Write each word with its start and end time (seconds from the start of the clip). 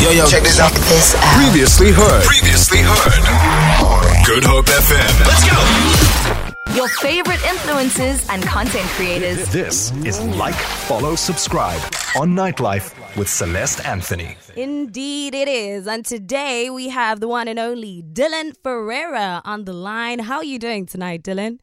Yo, 0.00 0.10
yo, 0.10 0.26
check 0.26 0.44
this 0.44 0.60
out. 0.60 0.70
this 0.72 1.16
out. 1.16 1.42
Previously 1.42 1.90
heard. 1.90 2.22
Previously 2.22 2.78
heard. 2.78 4.24
Good 4.24 4.44
Hope 4.44 4.66
FM. 4.66 5.26
Let's 5.26 5.44
go. 5.50 6.76
Your 6.76 6.88
favorite 7.00 7.40
influencers 7.40 8.24
and 8.32 8.40
content 8.44 8.86
creators. 8.90 9.50
This 9.52 9.90
is 10.04 10.20
Like, 10.20 10.54
Follow, 10.54 11.16
Subscribe 11.16 11.80
on 12.16 12.30
Nightlife 12.36 12.94
with 13.16 13.28
Celeste 13.28 13.84
Anthony. 13.84 14.36
Indeed, 14.54 15.34
it 15.34 15.48
is. 15.48 15.88
And 15.88 16.06
today 16.06 16.70
we 16.70 16.90
have 16.90 17.18
the 17.18 17.26
one 17.26 17.48
and 17.48 17.58
only 17.58 18.04
Dylan 18.04 18.54
Ferreira 18.62 19.42
on 19.44 19.64
the 19.64 19.72
line. 19.72 20.20
How 20.20 20.36
are 20.36 20.44
you 20.44 20.60
doing 20.60 20.86
tonight, 20.86 21.24
Dylan? 21.24 21.58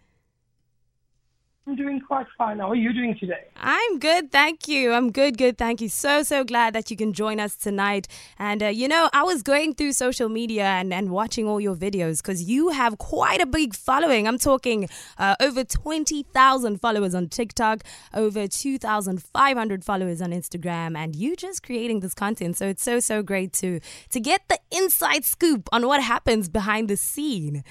I'm 1.67 1.75
doing 1.75 1.99
quite 1.99 2.27
fine. 2.37 2.59
How 2.59 2.69
are 2.69 2.75
you 2.75 2.93
doing 2.93 3.17
today? 3.19 3.45
I'm 3.55 3.97
good, 3.97 4.31
thank 4.31 4.67
you. 4.67 4.91
I'm 4.93 5.11
good, 5.11 5.35
good, 5.35 5.57
thank 5.57 5.81
you. 5.81 5.89
So, 5.89 6.21
so 6.21 6.43
glad 6.43 6.75
that 6.75 6.91
you 6.91 6.97
can 6.97 7.11
join 7.11 7.39
us 7.39 7.55
tonight. 7.55 8.07
And, 8.37 8.61
uh, 8.61 8.67
you 8.67 8.87
know, 8.87 9.09
I 9.13 9.23
was 9.23 9.41
going 9.41 9.73
through 9.73 9.93
social 9.93 10.29
media 10.29 10.65
and, 10.65 10.93
and 10.93 11.09
watching 11.09 11.47
all 11.47 11.59
your 11.59 11.75
videos 11.75 12.21
because 12.21 12.43
you 12.43 12.69
have 12.69 12.99
quite 12.99 13.41
a 13.41 13.47
big 13.47 13.73
following. 13.73 14.27
I'm 14.27 14.37
talking 14.37 14.87
uh, 15.17 15.37
over 15.39 15.63
20,000 15.63 16.79
followers 16.79 17.15
on 17.15 17.29
TikTok, 17.29 17.81
over 18.13 18.47
2,500 18.47 19.83
followers 19.83 20.21
on 20.21 20.29
Instagram, 20.29 20.95
and 20.95 21.15
you 21.15 21.35
just 21.35 21.63
creating 21.63 22.01
this 22.01 22.13
content. 22.13 22.57
So, 22.57 22.67
it's 22.67 22.83
so, 22.83 22.99
so 22.99 23.23
great 23.23 23.53
to, 23.53 23.79
to 24.11 24.19
get 24.19 24.47
the 24.49 24.59
inside 24.71 25.25
scoop 25.25 25.67
on 25.71 25.87
what 25.87 26.03
happens 26.03 26.47
behind 26.47 26.89
the 26.89 26.97
scene. 26.97 27.63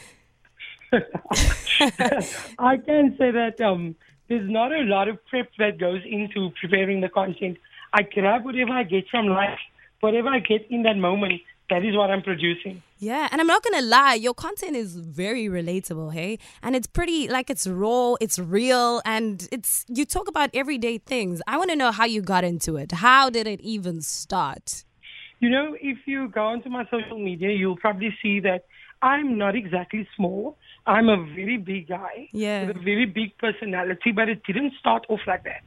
I 2.59 2.77
can 2.79 3.15
say 3.19 3.31
that 3.31 3.61
um, 3.61 3.95
there's 4.29 4.49
not 4.51 4.73
a 4.73 4.83
lot 4.83 5.09
of 5.09 5.19
prep 5.27 5.51
that 5.59 5.79
goes 5.79 6.01
into 6.05 6.51
preparing 6.61 7.01
the 7.01 7.09
content. 7.09 7.59
I 7.93 8.03
grab 8.03 8.45
whatever 8.45 8.73
I 8.73 8.83
get 8.85 9.09
from 9.11 9.27
life, 9.27 9.59
whatever 10.01 10.29
I 10.29 10.41
get 10.41 10.67
in 10.71 10.83
that 10.85 10.97
moment. 10.97 11.41
That 11.71 11.83
is 11.83 11.97
what 11.97 12.11
I'm 12.11 12.23
producing. 12.23 12.83
Yeah, 12.99 13.27
and 13.33 13.41
I'm 13.41 13.47
not 13.47 13.63
gonna 13.63 13.81
lie, 13.81 14.15
your 14.15 14.35
content 14.35 14.77
is 14.77 14.97
very 14.97 15.47
relatable, 15.47 16.13
hey? 16.13 16.39
And 16.63 16.77
it's 16.77 16.87
pretty 16.87 17.27
like 17.27 17.49
it's 17.49 17.67
raw, 17.67 18.15
it's 18.21 18.39
real, 18.39 19.01
and 19.07 19.49
it's 19.51 19.87
you 19.89 20.05
talk 20.05 20.29
about 20.29 20.51
everyday 20.53 20.99
things. 20.99 21.41
I 21.47 21.57
wanna 21.57 21.75
know 21.75 21.91
how 21.91 22.05
you 22.05 22.21
got 22.21 22.45
into 22.45 22.77
it. 22.77 22.93
How 22.93 23.31
did 23.31 23.47
it 23.47 23.63
even 23.63 24.03
start? 24.03 24.85
You 25.41 25.49
know, 25.49 25.75
if 25.81 25.99
you 26.07 26.29
go 26.29 26.45
onto 26.45 26.69
my 26.69 26.85
social 26.91 27.19
media, 27.19 27.51
you'll 27.51 27.77
probably 27.77 28.15
see 28.23 28.41
that 28.41 28.67
I'm 29.01 29.37
not 29.37 29.57
exactly 29.57 30.07
small. 30.17 30.57
I'm 30.87 31.09
a 31.09 31.17
very 31.17 31.57
big 31.57 31.89
guy 31.89 32.29
Yeah. 32.33 32.67
with 32.67 32.77
a 32.77 32.81
very 32.81 33.07
big 33.07 33.37
personality, 33.39 34.13
but 34.13 34.29
it 34.29 34.43
didn't 34.45 34.75
start 34.79 35.07
off 35.09 35.21
like 35.27 35.45
that. 35.45 35.63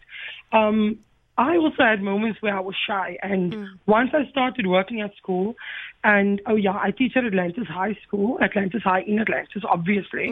Um, 0.57 0.99
I 1.39 1.55
also 1.57 1.83
had 1.83 2.01
moments 2.01 2.41
where 2.41 2.55
I 2.55 2.59
was 2.59 2.75
shy, 2.87 3.17
and 3.21 3.53
once 3.85 4.09
I 4.13 4.25
started 4.31 4.65
working 4.65 5.01
at 5.01 5.15
school, 5.17 5.55
and 6.03 6.41
oh 6.47 6.55
yeah, 6.55 6.77
I 6.81 6.89
teach 6.91 7.15
at 7.15 7.25
Atlantis 7.25 7.67
High 7.67 7.95
School, 8.07 8.39
Atlantis 8.41 8.81
High 8.83 9.01
in 9.01 9.19
Atlantis, 9.19 9.63
obviously. 9.67 10.29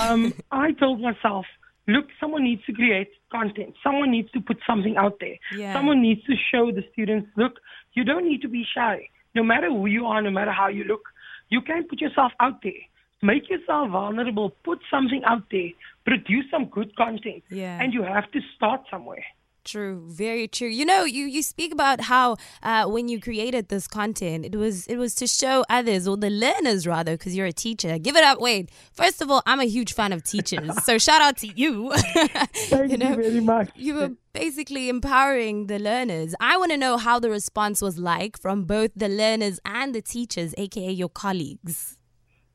Um, 0.00 0.34
I 0.50 0.72
told 0.72 1.00
myself, 1.00 1.46
look, 1.86 2.06
someone 2.18 2.42
needs 2.42 2.64
to 2.66 2.72
create 2.72 3.10
content. 3.30 3.74
Someone 3.82 4.10
needs 4.10 4.30
to 4.32 4.40
put 4.40 4.58
something 4.66 4.96
out 4.96 5.18
there. 5.20 5.36
Yeah. 5.56 5.72
Someone 5.72 6.02
needs 6.02 6.24
to 6.24 6.34
show 6.50 6.72
the 6.72 6.84
students, 6.92 7.28
look, 7.36 7.60
you 7.94 8.02
don't 8.02 8.24
need 8.28 8.42
to 8.42 8.48
be 8.48 8.64
shy. 8.74 9.08
No 9.36 9.44
matter 9.44 9.68
who 9.68 9.86
you 9.86 10.06
are, 10.06 10.20
no 10.20 10.30
matter 10.30 10.50
how 10.50 10.66
you 10.66 10.82
look, 10.82 11.02
you 11.48 11.60
can 11.60 11.84
put 11.84 12.00
yourself 12.00 12.32
out 12.40 12.60
there. 12.62 12.82
Make 13.22 13.50
yourself 13.50 13.90
vulnerable. 13.90 14.50
Put 14.64 14.80
something 14.90 15.22
out 15.24 15.44
there. 15.50 15.70
Produce 16.04 16.46
some 16.50 16.66
good 16.66 16.96
content. 16.96 17.42
Yeah. 17.50 17.80
And 17.80 17.92
you 17.92 18.02
have 18.02 18.30
to 18.32 18.40
start 18.56 18.82
somewhere. 18.90 19.24
True, 19.62 20.02
very 20.08 20.48
true. 20.48 20.68
You 20.68 20.86
know, 20.86 21.04
you 21.04 21.26
you 21.26 21.42
speak 21.42 21.72
about 21.72 22.00
how 22.00 22.36
uh, 22.62 22.86
when 22.86 23.08
you 23.08 23.20
created 23.20 23.68
this 23.68 23.86
content, 23.86 24.46
it 24.46 24.56
was 24.56 24.86
it 24.86 24.96
was 24.96 25.14
to 25.16 25.26
show 25.26 25.64
others 25.68 26.08
or 26.08 26.16
the 26.16 26.30
learners 26.30 26.86
rather, 26.86 27.12
because 27.12 27.36
you're 27.36 27.46
a 27.46 27.52
teacher. 27.52 27.98
Give 27.98 28.16
it 28.16 28.24
up, 28.24 28.40
Wade. 28.40 28.70
First 28.94 29.20
of 29.20 29.30
all, 29.30 29.42
I'm 29.44 29.60
a 29.60 29.66
huge 29.66 29.92
fan 29.92 30.12
of 30.12 30.22
teachers, 30.24 30.82
so 30.82 30.96
shout 30.96 31.20
out 31.20 31.36
to 31.38 31.46
you. 31.46 31.92
Thank 31.94 32.92
you, 32.92 32.96
know, 32.96 33.14
very 33.14 33.40
much. 33.40 33.68
you 33.76 33.96
were 33.96 34.12
basically 34.32 34.88
empowering 34.88 35.66
the 35.66 35.78
learners. 35.78 36.34
I 36.40 36.56
want 36.56 36.70
to 36.72 36.78
know 36.78 36.96
how 36.96 37.18
the 37.18 37.28
response 37.28 37.82
was 37.82 37.98
like 37.98 38.38
from 38.40 38.64
both 38.64 38.92
the 38.96 39.08
learners 39.08 39.60
and 39.66 39.94
the 39.94 40.00
teachers, 40.00 40.54
aka 40.56 40.90
your 40.90 41.10
colleagues. 41.10 41.98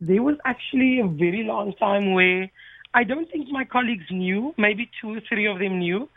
There 0.07 0.21
was 0.21 0.37
actually 0.45 0.99
a 0.99 1.07
very 1.07 1.43
long 1.43 1.73
time 1.73 2.13
where 2.13 2.49
I 2.93 3.03
don't 3.03 3.29
think 3.29 3.49
my 3.49 3.65
colleagues 3.65 4.05
knew, 4.09 4.53
maybe 4.57 4.89
two 5.01 5.15
or 5.15 5.21
three 5.27 5.47
of 5.47 5.59
them 5.59 5.79
knew. 5.79 6.07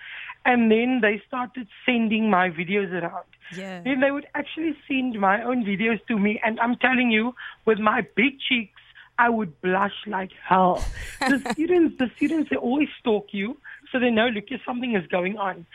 And 0.45 0.71
then 0.71 1.01
they 1.03 1.21
started 1.27 1.67
sending 1.85 2.31
my 2.31 2.51
videos 2.51 2.91
around. 2.93 3.27
Yeah. 3.55 3.83
Then 3.83 4.01
they 4.01 4.11
would 4.11 4.27
actually 4.35 4.77
send 4.87 5.21
my 5.21 5.43
own 5.43 5.65
videos 5.65 6.05
to 6.07 6.19
me. 6.19 6.41
And 6.45 6.61
I'm 6.61 6.77
telling 6.77 7.11
you, 7.11 7.35
with 7.65 7.79
my 7.79 8.07
big 8.15 8.39
cheeks, 8.41 8.81
I 9.19 9.29
would 9.29 9.61
blush 9.61 9.99
like 10.07 10.31
hell. 10.49 10.85
The 11.21 11.41
students, 11.53 11.99
the 11.99 12.11
students, 12.17 12.51
they 12.51 12.57
always 12.57 12.89
stalk 13.01 13.27
you. 13.33 13.59
So 13.91 13.99
they 13.99 14.11
know, 14.11 14.29
look, 14.29 14.45
something 14.65 14.95
is 14.95 15.07
going 15.09 15.37
on. 15.39 15.67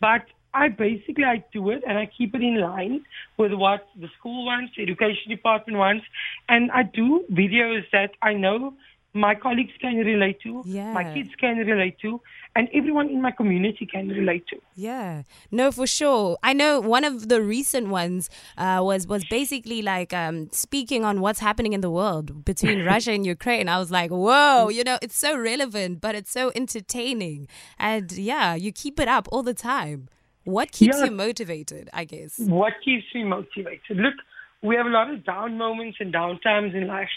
But 0.00 0.24
I 0.54 0.68
basically, 0.68 1.24
I 1.24 1.44
do 1.52 1.70
it 1.70 1.82
and 1.86 1.98
I 1.98 2.06
keep 2.06 2.34
it 2.34 2.42
in 2.42 2.60
line 2.60 3.04
with 3.36 3.52
what 3.52 3.86
the 4.00 4.08
school 4.18 4.46
wants, 4.46 4.72
the 4.76 4.82
education 4.82 5.30
department 5.30 5.78
wants. 5.78 6.04
And 6.48 6.70
I 6.72 6.82
do 6.82 7.24
videos 7.30 7.82
that 7.92 8.12
I 8.22 8.32
know 8.32 8.74
my 9.14 9.34
colleagues 9.34 9.72
can 9.80 9.96
relate 9.96 10.40
to, 10.42 10.62
Yeah. 10.66 10.92
my 10.92 11.02
kids 11.14 11.30
can 11.40 11.56
relate 11.58 11.98
to, 12.00 12.20
and 12.54 12.68
everyone 12.74 13.08
in 13.08 13.20
my 13.22 13.30
community 13.30 13.86
can 13.86 14.08
relate 14.08 14.46
to. 14.48 14.56
Yeah, 14.76 15.22
no, 15.50 15.72
for 15.72 15.86
sure. 15.86 16.36
I 16.42 16.52
know 16.52 16.78
one 16.80 17.04
of 17.04 17.28
the 17.28 17.40
recent 17.42 17.88
ones 17.88 18.28
uh, 18.58 18.80
was 18.82 19.06
was 19.06 19.24
basically 19.24 19.80
like 19.82 20.12
um, 20.12 20.50
speaking 20.52 21.04
on 21.04 21.20
what's 21.20 21.40
happening 21.40 21.72
in 21.72 21.80
the 21.80 21.90
world 21.90 22.44
between 22.44 22.84
Russia 22.92 23.12
and 23.12 23.24
Ukraine. 23.26 23.68
I 23.68 23.78
was 23.78 23.90
like, 23.90 24.10
whoa, 24.10 24.68
you 24.68 24.84
know, 24.84 24.98
it's 25.00 25.16
so 25.16 25.36
relevant, 25.36 26.00
but 26.00 26.14
it's 26.14 26.30
so 26.30 26.52
entertaining, 26.54 27.48
and 27.78 28.12
yeah, 28.12 28.54
you 28.54 28.72
keep 28.72 29.00
it 29.00 29.08
up 29.08 29.26
all 29.32 29.42
the 29.42 29.54
time. 29.54 30.08
What 30.44 30.72
keeps 30.72 30.98
Yeah. 30.98 31.06
you 31.06 31.10
motivated? 31.10 31.90
I 31.92 32.04
guess. 32.04 32.38
what 32.38 32.74
keeps 32.84 33.04
me 33.14 33.24
motivated? 33.24 33.96
Look, 33.96 34.14
we 34.62 34.76
have 34.76 34.86
a 34.86 34.90
lot 34.90 35.10
of 35.10 35.24
down 35.24 35.56
moments 35.58 35.98
and 36.00 36.12
down 36.12 36.40
times 36.40 36.74
in 36.74 36.86
life, 36.86 37.10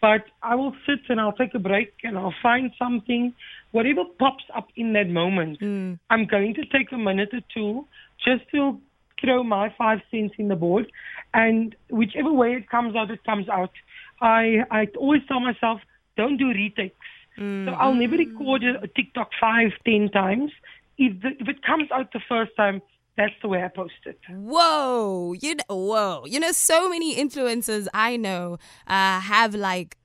but 0.00 0.24
I 0.42 0.54
will 0.54 0.74
sit 0.86 1.00
and 1.08 1.20
I'll 1.20 1.32
take 1.32 1.54
a 1.54 1.58
break 1.58 1.92
and 2.04 2.16
I'll 2.16 2.34
find 2.42 2.70
something, 2.78 3.34
whatever 3.72 4.04
pops 4.18 4.44
up 4.54 4.68
in 4.76 4.92
that 4.94 5.08
moment. 5.08 5.58
Hmm. 5.58 5.94
I'm 6.10 6.26
going 6.26 6.54
to 6.54 6.64
take 6.66 6.92
a 6.92 6.98
minute 6.98 7.30
or 7.32 7.40
two 7.52 7.86
just 8.24 8.48
to 8.52 8.80
throw 9.20 9.42
my 9.42 9.74
five 9.76 10.00
cents 10.10 10.34
in 10.38 10.48
the 10.48 10.56
board, 10.56 10.90
and 11.34 11.74
whichever 11.90 12.32
way 12.32 12.52
it 12.52 12.70
comes 12.70 12.94
out, 12.96 13.10
it 13.10 13.22
comes 13.24 13.48
out. 13.48 13.72
I 14.20 14.64
I 14.70 14.86
always 14.96 15.22
tell 15.26 15.40
myself, 15.40 15.80
don't 16.16 16.36
do 16.36 16.48
retakes. 16.48 16.96
Hmm, 17.36 17.66
so 17.66 17.72
I'll 17.72 17.94
never 17.94 18.16
hmm. 18.16 18.30
record 18.30 18.64
a 18.64 18.82
a 18.82 18.88
TikTok 18.88 19.30
five, 19.40 19.70
ten 19.84 20.08
times. 20.10 20.52
If, 20.98 21.22
the, 21.22 21.28
if 21.38 21.48
it 21.48 21.62
comes 21.62 21.90
out 21.92 22.12
the 22.12 22.20
first 22.28 22.52
time, 22.56 22.82
that's 23.16 23.34
the 23.42 23.48
way 23.48 23.64
I 23.64 23.68
post 23.68 23.94
it. 24.06 24.18
Whoa, 24.30 25.32
you 25.32 25.56
know, 25.56 25.76
whoa, 25.76 26.24
you 26.26 26.38
know, 26.38 26.52
so 26.52 26.88
many 26.88 27.16
influencers 27.16 27.88
I 27.92 28.16
know 28.16 28.58
uh, 28.86 29.20
have 29.20 29.54
like 29.54 29.96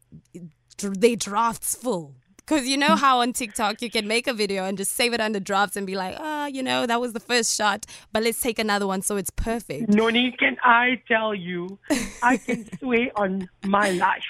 they 0.77 1.15
drafts 1.15 1.75
full. 1.75 2.15
Cause 2.45 2.67
you 2.67 2.75
know 2.75 2.95
how 2.97 3.21
on 3.21 3.31
TikTok 3.31 3.81
you 3.81 3.89
can 3.89 4.07
make 4.07 4.27
a 4.27 4.33
video 4.33 4.65
and 4.65 4.77
just 4.77 4.91
save 4.91 5.13
it 5.13 5.21
under 5.21 5.39
drafts 5.39 5.77
and 5.77 5.87
be 5.87 5.95
like, 5.95 6.15
ah, 6.19 6.47
you 6.47 6.61
know, 6.61 6.85
that 6.85 6.99
was 6.99 7.13
the 7.13 7.19
first 7.19 7.55
shot, 7.55 7.85
but 8.11 8.23
let's 8.23 8.41
take 8.41 8.59
another 8.59 8.87
one 8.87 9.01
so 9.01 9.15
it's 9.15 9.29
perfect. 9.29 9.89
Noni, 9.89 10.31
can 10.31 10.57
I 10.63 11.01
tell 11.07 11.33
you, 11.33 11.79
I 12.21 12.37
can 12.37 12.67
swear 12.79 13.11
on 13.15 13.47
my 13.63 13.91
life. 13.91 14.23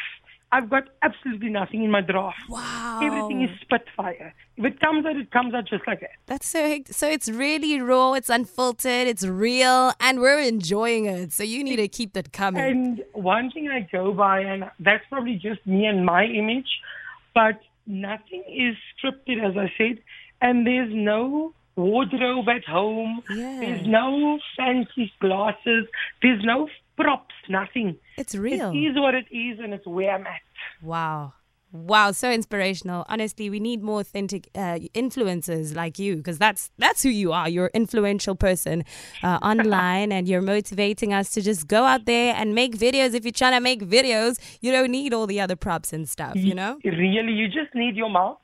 I've 0.54 0.70
got 0.70 0.84
absolutely 1.02 1.50
nothing 1.50 1.84
in 1.84 1.90
my 1.90 2.02
draft. 2.02 2.38
Wow, 2.48 3.00
Everything 3.02 3.42
is 3.42 3.50
spitfire. 3.62 4.36
If 4.56 4.66
it 4.66 4.80
comes 4.80 5.04
out, 5.04 5.16
it 5.16 5.32
comes 5.32 5.52
out 5.56 5.66
just 5.68 5.88
like 5.88 6.02
that. 6.02 6.12
That's 6.28 6.48
so 6.48 6.80
so. 6.92 7.10
It's 7.10 7.28
really 7.28 7.82
raw. 7.82 8.14
It's 8.14 8.30
unfiltered. 8.30 9.08
It's 9.08 9.26
real, 9.26 9.94
and 10.00 10.20
we're 10.20 10.40
enjoying 10.40 11.06
it. 11.06 11.34
So 11.34 11.44
you 11.44 11.64
need 11.64 11.78
to 11.78 11.88
keep 11.88 12.14
that 12.14 12.34
coming. 12.34 12.62
And 12.62 13.04
one 13.14 13.50
thing 13.50 13.68
I 13.68 13.88
go 13.92 14.14
by, 14.14 14.42
and 14.42 14.70
that's 14.80 15.04
probably 15.10 15.38
just 15.38 15.66
me 15.66 15.88
and 15.88 16.06
my 16.06 16.26
image, 16.26 16.70
but 17.34 17.60
nothing 17.88 18.44
is 18.48 18.76
scripted, 18.94 19.44
as 19.44 19.58
I 19.58 19.74
said, 19.76 19.98
and 20.40 20.68
there's 20.68 20.94
no 20.94 21.56
wardrobe 21.76 22.48
at 22.50 22.64
home. 22.66 23.24
Yeah. 23.30 23.60
There's 23.60 23.88
no 23.88 24.38
fancy 24.56 25.12
glasses. 25.20 25.88
There's 26.22 26.44
no 26.44 26.70
props, 26.98 27.36
nothing. 27.50 27.98
It's 28.18 28.36
real. 28.36 28.72
It 28.72 28.78
is 28.78 28.96
what 28.96 29.16
it 29.16 29.26
is, 29.32 29.60
and 29.60 29.74
it's 29.74 29.86
where 29.86 30.12
I'm 30.12 30.26
at. 30.28 30.42
Wow. 30.82 31.34
Wow, 31.72 32.12
so 32.12 32.30
inspirational. 32.30 33.04
Honestly, 33.10 33.50
we 33.50 33.60
need 33.60 33.82
more 33.82 34.02
authentic 34.02 34.48
uh, 34.54 34.78
influencers 34.94 35.76
like 35.76 35.98
you 35.98 36.18
because 36.18 36.38
that's 36.38 36.70
that's 36.78 37.02
who 37.02 37.10
you 37.10 37.32
are. 37.34 37.50
You're 37.50 37.66
an 37.66 37.72
influential 37.74 38.36
person 38.36 38.86
uh, 39.24 39.40
online, 39.42 40.12
and 40.12 40.28
you're 40.28 40.44
motivating 40.44 41.14
us 41.16 41.32
to 41.32 41.42
just 41.42 41.68
go 41.68 41.84
out 41.86 42.06
there 42.06 42.36
and 42.36 42.54
make 42.54 42.78
videos. 42.78 43.16
If 43.16 43.26
you're 43.26 43.32
trying 43.32 43.54
to 43.54 43.60
make 43.60 43.82
videos, 43.82 44.38
you 44.62 44.72
don't 44.72 44.92
need 44.92 45.16
all 45.16 45.26
the 45.26 45.42
other 45.42 45.56
props 45.56 45.94
and 45.94 46.08
stuff. 46.08 46.36
You 46.36 46.54
know? 46.54 46.78
Really, 46.84 47.34
you 47.34 47.48
just 47.48 47.74
need 47.74 47.96
your 47.96 48.10
mouth 48.12 48.38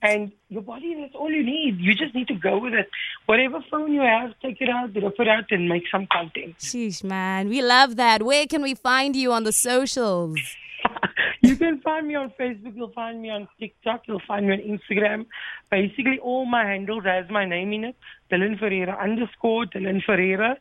And 0.00 0.32
your 0.48 0.62
body, 0.62 0.94
that's 0.98 1.14
all 1.14 1.30
you 1.30 1.42
need. 1.44 1.78
You 1.78 1.94
just 1.94 2.14
need 2.14 2.28
to 2.28 2.34
go 2.34 2.58
with 2.58 2.72
it. 2.74 2.88
Whatever 3.26 3.58
phone 3.70 3.92
you 3.92 4.00
have, 4.00 4.30
take 4.40 4.60
it 4.60 4.68
out, 4.68 4.94
rip 4.94 5.18
it 5.18 5.28
out, 5.28 5.44
and 5.50 5.68
make 5.68 5.82
some 5.90 6.06
content. 6.12 6.58
Sheesh, 6.58 7.02
man. 7.02 7.48
We 7.48 7.60
love 7.62 7.96
that. 7.96 8.22
Where 8.22 8.46
can 8.46 8.62
we 8.62 8.74
find 8.74 9.16
you 9.16 9.32
on 9.32 9.42
the 9.44 9.52
socials? 9.52 10.38
you 11.42 11.56
can 11.56 11.80
find 11.80 12.06
me 12.06 12.14
on 12.14 12.30
Facebook. 12.38 12.76
You'll 12.76 12.92
find 12.92 13.20
me 13.20 13.30
on 13.30 13.48
TikTok. 13.58 14.02
You'll 14.06 14.22
find 14.28 14.46
me 14.46 14.52
on 14.52 14.60
Instagram. 14.78 15.26
Basically, 15.70 16.18
all 16.20 16.44
my 16.46 16.64
handles 16.64 17.04
has 17.04 17.28
my 17.28 17.44
name 17.44 17.72
in 17.72 17.84
it. 17.84 17.96
Dylan 18.30 18.58
Ferreira 18.58 18.96
underscore 19.02 19.66
Dylan 19.66 20.04
Ferreira. 20.04 20.56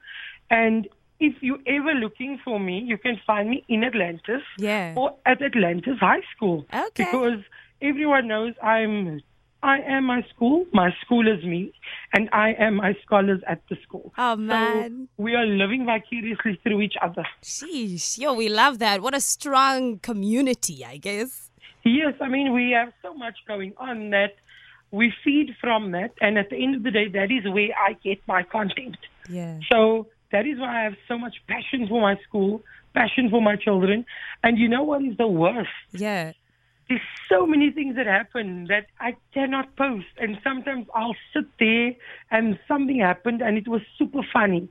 And 0.49 0.87
if 1.19 1.35
you're 1.41 1.59
ever 1.67 1.93
looking 1.93 2.39
for 2.43 2.59
me, 2.59 2.79
you 2.79 2.97
can 2.97 3.19
find 3.27 3.49
me 3.49 3.63
in 3.69 3.83
Atlantis 3.83 4.41
Yeah. 4.57 4.93
or 4.97 5.15
at 5.25 5.41
Atlantis 5.41 5.99
High 5.99 6.21
School. 6.35 6.65
Okay. 6.73 7.05
Because 7.05 7.39
everyone 7.81 8.27
knows 8.27 8.53
I'm 8.61 9.21
I 9.65 9.79
am 9.79 10.03
my 10.03 10.21
school, 10.33 10.67
my 10.71 10.91
school 11.03 11.27
is 11.27 11.43
me, 11.43 11.73
and 12.13 12.29
I 12.31 12.53
am 12.59 12.75
my 12.75 12.95
scholars 13.03 13.41
at 13.47 13.61
the 13.67 13.77
school. 13.81 14.13
Oh, 14.15 14.35
man. 14.35 15.09
So 15.17 15.23
we 15.23 15.33
are 15.33 15.45
living 15.45 15.85
vicariously 15.87 16.59
through 16.61 16.81
each 16.81 16.93
other. 17.01 17.25
Sheesh. 17.41 18.19
Yo, 18.19 18.33
we 18.33 18.47
love 18.47 18.77
that. 18.77 19.01
What 19.01 19.15
a 19.15 19.19
strong 19.19 19.97
community, 19.97 20.85
I 20.85 20.97
guess. 20.97 21.49
Yes, 21.83 22.13
I 22.21 22.29
mean, 22.29 22.53
we 22.53 22.71
have 22.71 22.93
so 23.01 23.15
much 23.15 23.37
going 23.47 23.73
on 23.77 24.11
that 24.11 24.35
we 24.91 25.11
feed 25.23 25.55
from 25.59 25.91
that, 25.93 26.11
and 26.21 26.37
at 26.37 26.51
the 26.51 26.57
end 26.63 26.75
of 26.75 26.83
the 26.83 26.91
day, 26.91 27.07
that 27.07 27.31
is 27.31 27.51
where 27.51 27.69
I 27.87 27.93
get 28.03 28.19
my 28.27 28.43
content. 28.43 28.97
Yeah. 29.27 29.59
So 29.71 30.07
that 30.31 30.45
is 30.45 30.59
why 30.59 30.81
I 30.81 30.83
have 30.83 30.97
so 31.07 31.17
much 31.17 31.37
passion 31.47 31.87
for 31.87 31.99
my 31.99 32.17
school, 32.27 32.61
passion 32.93 33.31
for 33.31 33.41
my 33.41 33.55
children. 33.55 34.05
And 34.43 34.59
you 34.59 34.69
know 34.69 34.83
what 34.83 35.01
is 35.03 35.17
the 35.17 35.27
worst? 35.27 35.69
Yeah. 35.91 36.33
There's 36.87 37.01
so 37.29 37.47
many 37.47 37.71
things 37.71 37.95
that 37.95 38.05
happen 38.05 38.65
that 38.69 38.87
I 38.99 39.15
cannot 39.33 39.75
post. 39.75 40.05
And 40.17 40.37
sometimes 40.43 40.87
I'll 40.93 41.15
sit 41.33 41.45
there 41.59 41.93
and 42.31 42.59
something 42.67 42.99
happened 42.99 43.41
and 43.41 43.57
it 43.57 43.67
was 43.67 43.81
super 43.97 44.21
funny. 44.31 44.69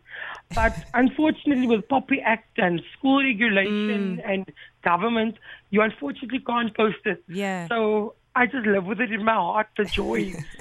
But 0.55 0.72
unfortunately, 0.94 1.66
with 1.66 1.88
POPI 1.88 2.22
Act 2.25 2.58
and 2.58 2.82
school 2.96 3.22
regulation 3.22 4.19
mm. 4.19 4.31
and 4.31 4.52
government, 4.82 5.37
you 5.70 5.82
unfortunately 5.82 6.40
can't 6.40 6.75
post 6.76 6.99
it. 7.05 7.25
Yeah. 7.28 7.66
So 7.69 8.14
I 8.37 8.46
just 8.46 8.67
live 8.67 8.84
with 8.84 9.00
it 9.00 9.12
in 9.12 9.25
my 9.25 9.34
heart, 9.34 9.69
the 9.76 9.84
joy. 9.84 10.34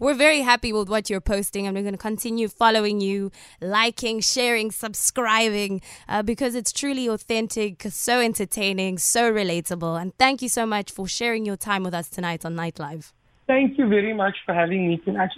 We're 0.00 0.14
very 0.14 0.40
happy 0.40 0.72
with 0.72 0.88
what 0.88 1.08
you're 1.10 1.20
posting, 1.20 1.66
and 1.66 1.76
we're 1.76 1.82
going 1.82 1.94
to 1.94 1.98
continue 1.98 2.48
following 2.48 3.00
you, 3.00 3.30
liking, 3.60 4.20
sharing, 4.20 4.70
subscribing, 4.70 5.80
uh, 6.08 6.22
because 6.22 6.54
it's 6.54 6.72
truly 6.72 7.06
authentic, 7.08 7.82
so 7.90 8.20
entertaining, 8.20 8.98
so 8.98 9.32
relatable. 9.32 10.00
And 10.00 10.16
thank 10.18 10.42
you 10.42 10.48
so 10.48 10.66
much 10.66 10.90
for 10.90 11.06
sharing 11.06 11.44
your 11.44 11.56
time 11.56 11.82
with 11.82 11.94
us 11.94 12.08
tonight 12.08 12.44
on 12.44 12.54
Nightlife. 12.54 13.12
Thank 13.46 13.78
you 13.78 13.88
very 13.88 14.12
much 14.12 14.36
for 14.44 14.54
having 14.54 14.88
me 14.88 14.96
tonight. 14.98 15.30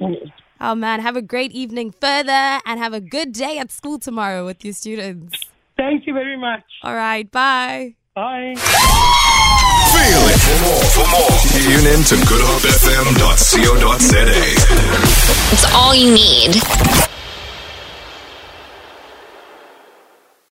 Oh 0.61 0.75
man, 0.75 1.01
have 1.01 1.17
a 1.17 1.23
great 1.23 1.53
evening 1.53 1.91
further, 1.91 2.61
and 2.65 2.79
have 2.81 2.95
a 2.95 3.01
good 3.01 3.33
day 3.33 3.59
at 3.59 3.71
school 3.71 3.99
tomorrow 3.99 4.45
with 4.45 4.65
your 4.65 4.75
students. 4.75 5.39
Thank 5.77 6.07
you 6.07 6.15
very 6.15 6.37
much. 6.37 6.65
All 6.83 6.95
right, 6.95 7.31
bye. 7.31 7.95
Bye. 8.15 9.35
More, 10.59 10.83
tune 11.53 11.87
in 11.87 12.03
to 12.05 12.17
goodhopefm.co.za. 12.27 14.25
It's 15.53 15.65
all 15.73 15.95
you 15.95 16.11
need. 16.13 16.61